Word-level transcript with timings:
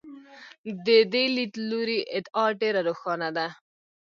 د 0.85 0.87
دې 1.13 1.23
لیدلوري 1.35 1.99
ادعا 2.17 2.45
ډېره 2.61 2.81
روښانه 2.89 3.29
ده. 3.37 3.47